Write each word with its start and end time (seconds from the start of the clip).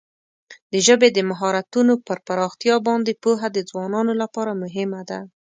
د 0.71 0.73
ژبې 0.87 1.09
د 1.13 1.19
مهارتونو 1.29 1.93
پر 2.07 2.17
پراختیا 2.27 2.75
باندې 2.87 3.19
پوهه 3.23 3.47
د 3.53 3.59
ځوانانو 3.69 4.13
لپاره 4.21 4.59
مهمه 4.63 5.01
ده. 5.09 5.19